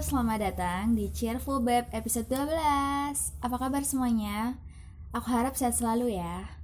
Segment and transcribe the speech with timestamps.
[0.00, 2.56] selamat datang di Cheerful Babe episode 12
[3.44, 4.56] Apa kabar semuanya?
[5.12, 6.56] Aku harap sehat selalu ya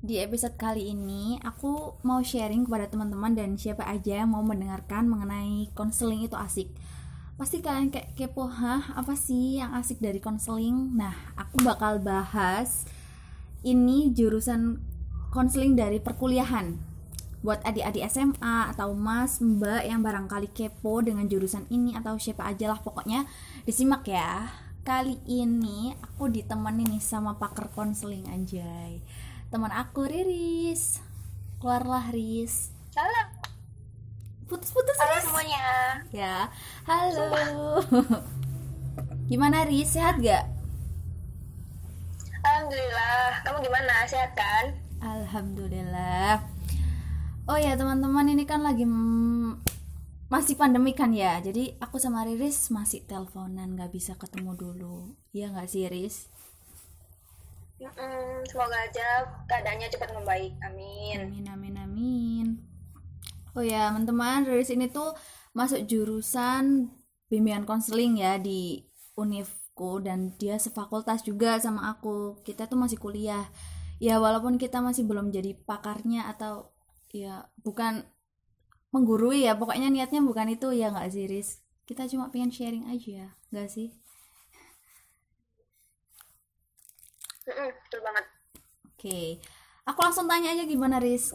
[0.00, 5.04] Di episode kali ini, aku mau sharing kepada teman-teman dan siapa aja yang mau mendengarkan
[5.04, 6.72] mengenai konseling itu asik
[7.36, 10.96] Pasti kalian kayak kepo, hah apa sih yang asik dari konseling?
[10.96, 12.88] Nah, aku bakal bahas
[13.68, 14.80] ini jurusan
[15.28, 16.87] konseling dari perkuliahan
[17.38, 22.74] buat adik-adik SMA atau mas mbak yang barangkali kepo dengan jurusan ini atau siapa aja
[22.74, 23.24] lah pokoknya
[23.62, 24.50] disimak ya
[24.82, 28.98] kali ini aku ditemani nih sama pakar konseling anjay
[29.54, 30.98] teman aku Riris
[31.62, 33.22] keluarlah Riris Halo,
[34.50, 35.66] putus-putus halo Riris semuanya.
[36.10, 36.36] ya
[36.90, 37.78] halo
[39.30, 40.58] gimana Riris sehat gak
[42.48, 43.44] Alhamdulillah.
[43.44, 43.94] Kamu gimana?
[44.08, 44.72] Sehat kan?
[45.04, 46.57] Alhamdulillah.
[47.68, 48.88] Ya teman-teman ini kan lagi
[50.32, 51.36] masih pandemi kan ya.
[51.36, 55.12] Jadi aku sama Riris masih teleponan nggak bisa ketemu dulu.
[55.36, 56.32] Iya nggak sih Riris?
[58.48, 60.56] Semoga aja keadaannya cepat membaik.
[60.64, 61.28] Amin.
[61.28, 62.46] Amin amin amin.
[63.52, 65.12] Oh ya teman-teman Riris ini tuh
[65.52, 66.88] masuk jurusan
[67.28, 68.80] bimbingan konseling ya di
[69.12, 72.40] Unifku dan dia sefakultas juga sama aku.
[72.48, 73.44] Kita tuh masih kuliah.
[74.00, 76.72] Ya walaupun kita masih belum jadi pakarnya atau
[77.12, 78.04] ya bukan
[78.92, 81.60] menggurui ya pokoknya niatnya bukan itu ya nggak sih Riz?
[81.88, 83.88] Kita cuma pengen sharing aja nggak sih?
[87.48, 88.24] Betul banget.
[88.84, 89.20] oke
[89.88, 91.32] aku langsung tanya aja gimana Riz?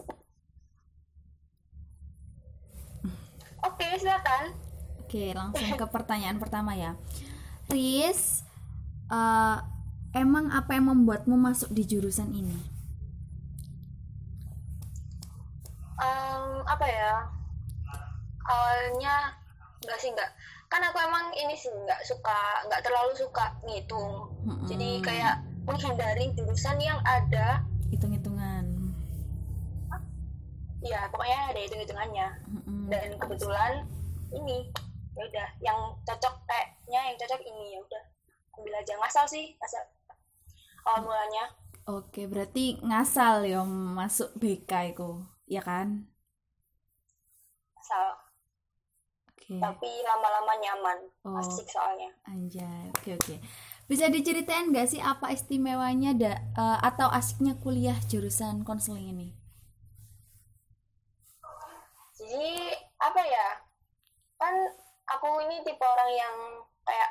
[3.64, 4.52] Oke, silakan.
[5.00, 7.00] oke langsung ke pertanyaan pertama ya.
[7.72, 8.44] Riz
[9.08, 9.58] eh,
[10.14, 12.73] emang apa yang membuatmu masuk di jurusan ini
[16.66, 17.14] apa ya?
[18.44, 19.32] Awalnya
[19.84, 20.32] enggak sih enggak.
[20.68, 24.32] Kan aku emang ini sih enggak suka, enggak terlalu suka ngitung.
[24.44, 24.68] Mm-mm.
[24.68, 28.84] Jadi kayak menghindari jurusan yang ada hitung-hitungan
[30.84, 32.28] ya pokoknya ada hitung-hitungannya.
[32.52, 32.92] Mm-mm.
[32.92, 33.88] Dan kebetulan
[34.36, 34.68] ini
[35.14, 38.04] ya udah yang cocok kayaknya yang cocok ini ya udah
[38.58, 39.86] ambil aja ngasal sih ngasal
[40.86, 41.44] awal mulanya
[41.86, 46.10] oke berarti ngasal ya masuk BK itu ya kan
[49.44, 51.40] oke tapi lama-lama nyaman Oh.
[51.40, 53.36] asik soalnya Anjay, oke oke.
[53.84, 59.28] Bisa diceritain nggak sih apa istimewanya da, eh, atau asiknya kuliah jurusan konseling ini?
[62.14, 63.48] jadi apa ya
[64.40, 64.56] kan
[65.12, 66.36] aku ini tipe orang yang
[66.88, 67.10] kayak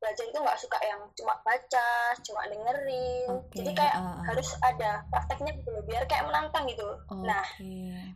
[0.00, 1.88] belajar itu nggak suka yang cuma baca
[2.24, 4.20] cuma dengerin Oke, jadi kayak ah.
[4.24, 7.24] harus ada prakteknya gitu biar kayak menantang gitu Oke.
[7.24, 7.44] nah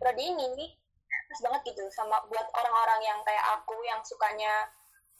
[0.00, 0.70] prodi ini nih
[1.34, 4.70] pas banget gitu sama buat orang-orang yang kayak aku yang sukanya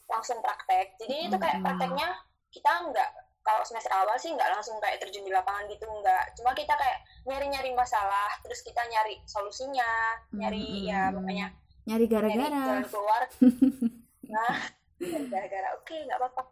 [0.06, 1.66] langsung praktek jadi itu kayak Mm-mm.
[1.66, 2.08] prakteknya
[2.54, 3.10] kita nggak
[3.42, 7.02] kalau semester awal sih nggak langsung kayak terjun di lapangan gitu nggak cuma kita kayak
[7.26, 9.90] nyari-nyari masalah terus kita nyari solusinya
[10.30, 11.18] nyari ya Mm-mm.
[11.18, 11.48] pokoknya
[11.84, 12.80] Nyari gara-gara.
[12.86, 13.22] keluar
[14.38, 14.54] nah
[15.34, 16.42] gara-gara oke nggak apa-apa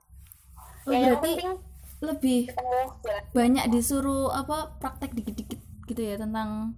[0.82, 1.54] Oh, ya yang berarti penting
[2.02, 6.74] lebih ketemu jalan banyak disuruh apa praktek dikit-dikit gitu ya tentang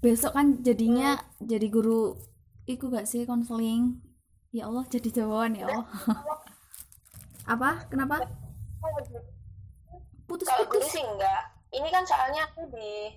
[0.00, 2.16] besok kan jadinya jadi guru
[2.64, 4.00] iku gak sih konseling
[4.50, 5.86] ya Allah jadi jawaban ya Allah.
[7.54, 7.84] Apa?
[7.90, 8.24] Kenapa?
[10.28, 11.42] Kalau guru sih enggak.
[11.70, 13.10] Ini kan soalnya aku di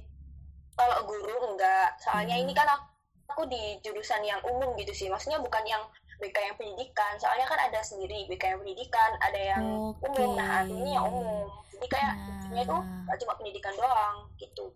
[0.74, 1.98] kalau guru enggak.
[2.02, 2.44] Soalnya Hmm.
[2.46, 2.86] ini kan aku,
[3.30, 5.08] aku di jurusan yang umum gitu sih.
[5.10, 5.82] Maksudnya bukan yang
[6.18, 7.14] BK yang pendidikan.
[7.18, 9.64] Soalnya kan ada sendiri BK yang pendidikan ada yang
[9.94, 10.06] Oke.
[10.10, 10.38] umum.
[10.38, 11.50] Nah ini yang umum.
[11.74, 12.14] Jadi kayak
[12.54, 12.66] Nah.
[12.70, 14.70] tuh gak cuma pendidikan doang gitu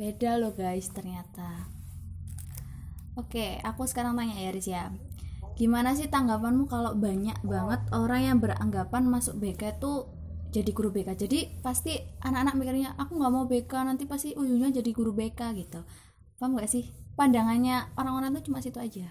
[0.00, 1.68] Beda loh guys ternyata.
[3.20, 4.88] Oke, aku sekarang tanya ya Riz ya.
[5.60, 10.08] Gimana sih tanggapanmu kalau banyak banget orang yang beranggapan masuk BK tuh
[10.56, 11.20] jadi guru BK.
[11.20, 15.84] Jadi pasti anak-anak mikirnya aku nggak mau BK nanti pasti ujungnya jadi guru BK gitu.
[16.40, 16.88] Paham gak sih?
[17.12, 19.04] Pandangannya orang-orang tuh cuma situ aja.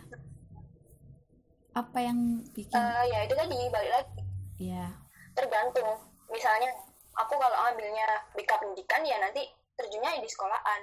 [1.77, 2.74] Apa yang bikin?
[2.74, 4.21] Eh, ya itu tadi balik lagi
[4.57, 4.89] ya.
[5.38, 5.88] tergantung
[6.27, 6.68] misalnya
[7.13, 10.81] aku kalau ambilnya BK pendidikan ya nanti terjunnya di sekolahan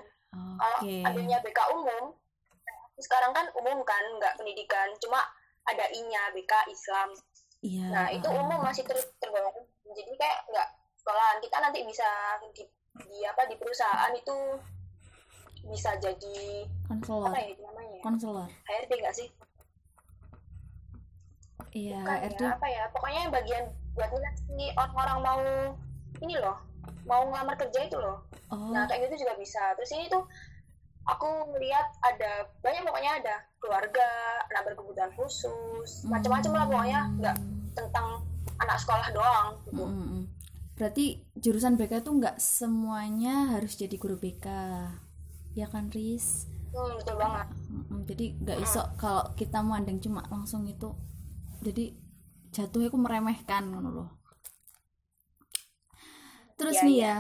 [0.56, 1.04] kalau Oke.
[1.04, 2.16] ambilnya BK umum
[2.96, 5.20] sekarang kan umum kan nggak pendidikan cuma
[5.69, 7.12] ada I-nya BK Islam
[7.60, 7.88] Iya.
[7.88, 9.52] nah itu umum masih ter tergolong
[9.84, 12.08] jadi kayak nggak sekolahan kita nanti bisa
[12.52, 12.64] di,
[13.04, 14.37] di apa di perusahaan itu
[15.66, 17.26] bisa jadi konselor.
[17.32, 18.02] apa ya namanya ya?
[18.04, 18.48] Konselor.
[18.64, 19.28] HRD nggak sih
[21.76, 22.40] Iya, Bukan HRD.
[22.40, 25.40] ya, apa ya pokoknya yang bagian buat si orang-orang mau
[26.25, 26.56] ini loh
[27.06, 28.26] mau ngelamar kerja itu loh.
[28.50, 29.62] Oh, Nah, kayak gitu juga bisa.
[29.79, 30.26] Terus ini tuh
[31.06, 34.06] aku melihat ada banyak pokoknya ada keluarga
[34.50, 37.00] anak berkebutuhan khusus macam-macam lah pokoknya.
[37.23, 37.37] Nggak
[37.76, 38.06] tentang
[38.61, 39.85] anak sekolah doang gitu.
[39.85, 40.25] Mm, mm, mm.
[40.76, 44.47] berarti jurusan BK tuh nggak semuanya harus jadi guru BK
[45.56, 46.49] ya kan Riz?
[46.73, 47.47] Hmm, betul banget.
[47.69, 48.00] Mm, mm.
[48.08, 50.93] jadi nggak iso kalau kita mandang cuma langsung itu
[51.64, 51.93] jadi
[52.53, 54.08] jatuhnya aku meremehkan loh
[56.58, 57.06] terus Iya, nih iya.
[57.06, 57.17] ya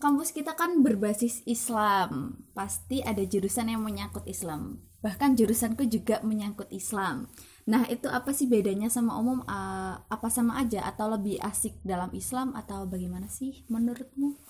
[0.00, 2.40] kampus kita kan berbasis Islam.
[2.56, 4.80] Pasti ada jurusan yang menyangkut Islam.
[5.04, 7.28] Bahkan jurusanku juga menyangkut Islam.
[7.68, 9.44] Nah itu apa sih bedanya sama umum?
[9.44, 10.80] Eh, apa sama aja?
[10.88, 14.40] Atau lebih asik dalam Islam atau bagaimana sih menurutmu?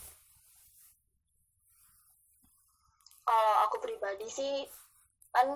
[3.26, 4.54] Kalau aku pribadi sih
[5.30, 5.46] kan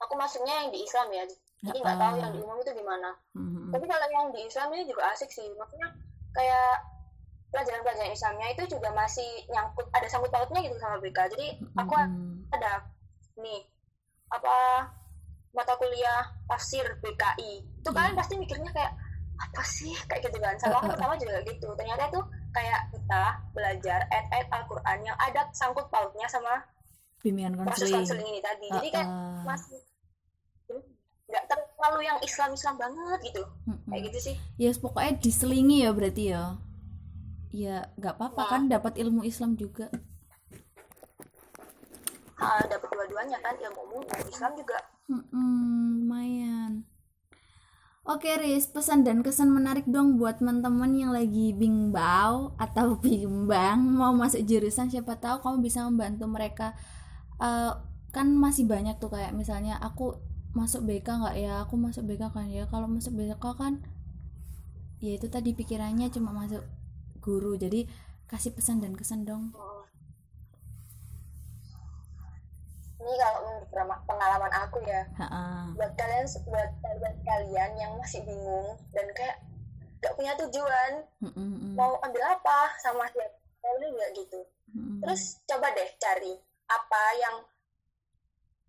[0.00, 1.24] aku masuknya yang di Islam ya.
[1.62, 4.84] Jadi nggak tahu yang di umum itu gimana Hmm, tapi kalau yang di Islam ini
[4.88, 5.46] juga asik sih.
[5.56, 5.88] Maksudnya
[6.36, 6.74] kayak
[7.52, 12.48] pelajaran-pelajaran Islamnya itu juga masih nyangkut ada sangkut pautnya gitu sama BK jadi aku Hmm,
[12.48, 12.88] ada
[13.36, 13.60] nih
[14.32, 14.88] apa
[15.52, 18.92] mata kuliah tafsir BKI itu kalian pasti mikirnya kayak
[19.42, 19.92] apa sih?
[20.06, 20.54] Kayak gitu kan.
[20.60, 21.68] Sama aku pertama juga gitu.
[21.74, 22.20] Ternyata itu
[22.52, 23.22] kayak kita
[23.56, 26.62] belajar ayat-ayat Al-Quran yang ada sangkut pautnya sama
[27.22, 28.66] bimbingan proses konseling konseling ini tadi.
[28.70, 29.42] Jadi kayak eh.
[29.46, 29.80] masih
[31.32, 33.42] nggak terlalu yang Islam-Islam banget gitu.
[33.88, 34.36] Kayak gitu sih.
[34.60, 36.42] Ya pokoknya diselingi ya berarti ya
[37.52, 38.50] ya nggak apa-apa Nah.
[38.50, 39.92] kan dapat ilmu Islam juga.
[42.36, 44.78] Ah, dapat dua-duanya kan ilmu umum ilmu Islam juga.
[45.06, 46.88] Lumayan.
[48.02, 54.10] Oke Riz pesan dan kesan menarik dong buat teman-teman yang lagi bimbang atau bimbang mau
[54.10, 56.74] masuk jurusan siapa tahu kamu bisa membantu mereka.
[57.38, 57.72] Eh,
[58.10, 60.18] kan masih banyak tuh kayak misalnya aku
[60.52, 61.62] masuk BK nggak ya?
[61.62, 62.66] Aku masuk BK kan ya?
[62.66, 63.78] Kalau masuk BK kan
[64.98, 66.62] ya itu tadi pikirannya cuma masuk
[67.22, 67.54] guru.
[67.54, 67.86] Jadi
[68.26, 69.54] kasih pesan dan kesan dong.
[73.02, 73.66] Ini kalau menurut
[74.06, 75.02] pengalaman- aku ya.
[75.18, 75.74] Ha-ha.
[75.74, 79.42] buat kalian buat buat kalian yang masih bingung dan kayak
[79.98, 81.74] gak punya tujuan Mm-mm-mm.
[81.74, 83.38] mau ambil apa sama siapa
[83.78, 84.40] ini nggak gitu.
[84.74, 84.98] Mm-mm.
[85.02, 86.34] terus coba deh cari
[86.68, 87.36] apa yang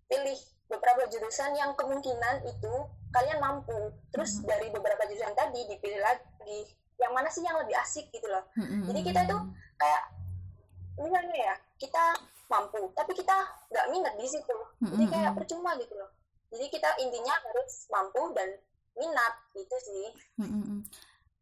[0.06, 0.38] pilih.
[0.64, 2.72] Beberapa jurusan yang kemungkinan itu
[3.12, 3.92] kalian mampu.
[4.10, 6.60] Terus dari beberapa jurusan tadi dipilih lagi
[6.96, 8.86] yang mana sih yang lebih asik gitu loh Mm-mm.
[8.86, 9.40] jadi kita tuh
[9.76, 10.02] kayak
[10.94, 12.04] misalnya ya kita
[12.46, 13.34] mampu tapi kita
[13.72, 16.10] nggak minat di situ jadi kayak percuma gitu loh
[16.54, 18.48] jadi kita intinya harus mampu dan
[18.94, 20.06] minat gitu sih
[20.38, 20.86] Mm-mm.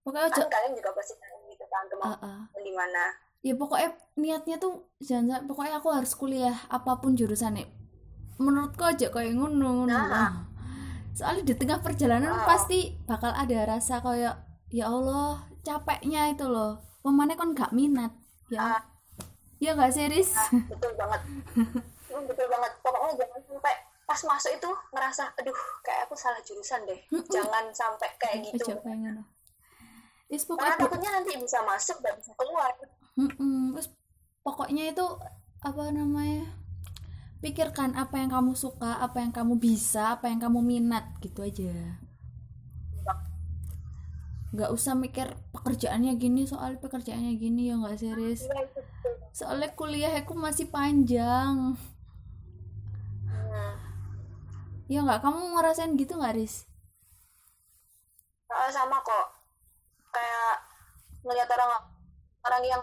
[0.02, 2.44] pokoknya kan kalian juga pasti tahu gitu kan kemampuan ah.
[2.56, 3.04] di mana
[3.42, 7.66] ya pokoknya niatnya tuh jangan pokoknya aku harus kuliah apa pun jurusannya
[8.40, 10.48] menurutku aja kayak ngono ngono Nah.
[11.12, 12.48] soalnya di tengah perjalanan Wow.
[12.48, 14.32] pasti bakal ada rasa kayak
[14.72, 16.80] ya Allah capeknya itu loh.
[17.04, 18.10] Pemane kan gak minat.
[18.48, 18.80] Ya.
[18.80, 18.82] Ah.
[19.62, 20.34] ya gak serius
[20.66, 21.20] betul banget.
[22.12, 22.72] Hmm, betul banget.
[22.84, 23.74] Pokoknya jangan sampai
[24.04, 27.00] pas masuk itu ngerasa aduh kayak aku salah jurusan deh.
[27.08, 28.68] Jangan sampai kayak gitu.
[28.68, 29.24] aja pengen
[30.28, 32.68] Is karena pokoknya takutnya nanti bisa masuk dan bisa keluar.
[33.16, 33.72] Mm-mm.
[33.72, 33.88] Terus
[34.44, 35.06] pokoknya itu
[35.64, 36.52] apa namanya?
[37.40, 41.96] Pikirkan apa yang kamu suka, apa yang kamu bisa, apa yang kamu minat gitu aja.
[44.52, 48.44] Nggak usah mikir pekerjaannya gini soal pekerjaannya gini ya nggak serius.
[48.44, 48.68] Iya.
[49.32, 51.72] Soalnya kuliah aku masih panjang.
[53.24, 53.74] Hmm.
[54.86, 56.68] Ya nggak kamu ngerasain gitu nggak Riz?
[58.52, 59.26] Ah, sama kok
[60.12, 60.54] kayak
[61.24, 61.72] ngeliat orang
[62.44, 62.82] orang yang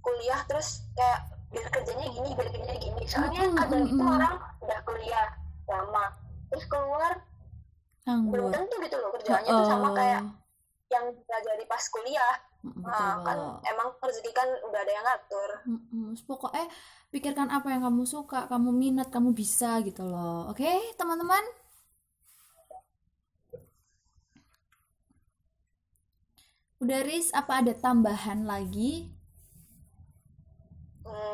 [0.00, 4.80] kuliah terus kayak biar kerjanya gini biar kerjanya gini soalnya Mm-mm, ada itu orang udah
[4.88, 5.28] kuliah
[5.68, 6.04] lama
[6.48, 7.12] terus keluar
[8.08, 8.40] belum Nganggur.
[8.56, 10.39] tentu gitu loh kerjaannya tuh sama kayak Oh.
[10.90, 13.38] Yang dipelajari pas kuliah Mm, nah, kan
[13.72, 16.12] emang rezeki kan udah ada yang ngatur Mm-mm.
[16.12, 16.68] Terus Pokoknya
[17.08, 20.52] pikirkan apa yang kamu suka, kamu minat, kamu bisa gitu loh.
[20.52, 20.68] Oke,
[21.00, 21.40] teman-teman?
[26.84, 29.08] Udah Riz, apa ada tambahan lagi?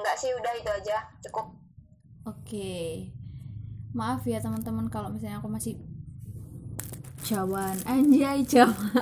[0.07, 0.97] enggak sih udah itu aja
[1.27, 1.47] cukup
[2.27, 3.07] Oke.
[3.95, 5.79] Maaf ya teman-teman kalau misalnya aku masih
[7.27, 7.75] jawan.
[7.91, 8.95] Anjay, jawan.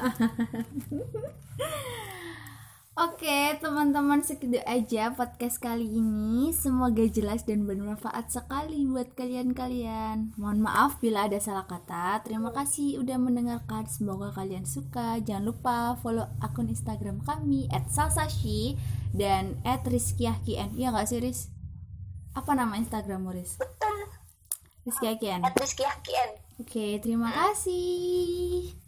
[2.95, 6.55] Oke, teman-teman segitu aja podcast kali ini.
[6.55, 10.39] Semoga jelas dan bermanfaat sekali buat kalian-kalian.
[10.39, 12.23] Mohon maaf bila ada salah kata.
[12.23, 13.91] Terima kasih udah mendengarkan.
[13.91, 15.19] Semoga kalian suka.
[15.21, 18.79] Jangan lupa follow akun Instagram kami @salsashi
[19.11, 20.79] dan @rizkyahkien.
[20.79, 21.51] Iya nggak sih, Riz?
[22.33, 23.59] Apa nama Instagrammu, Riz?
[23.59, 24.11] betul
[24.85, 25.41] Rizky Akian.
[25.43, 28.84] at Rizky Hakian Oke, terima kasih.